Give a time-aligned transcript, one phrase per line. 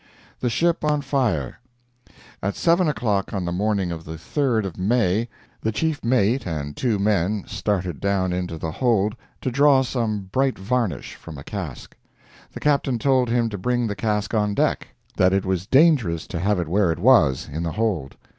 [0.39, 1.59] THE SHIP ON FIRE
[2.41, 5.29] At seven o'clock on the morning of the 3d of May,
[5.61, 10.57] the chief mate and two men started down into the hold to draw some "bright
[10.57, 11.95] varnish" from a cask.
[12.51, 16.57] The captain told him to bring the cask on deck—that it was dangerous to have
[16.59, 18.15] it where it was, in the hold.